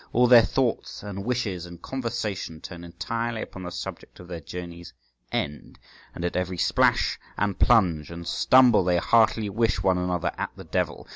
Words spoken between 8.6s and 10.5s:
they heartily wish one another at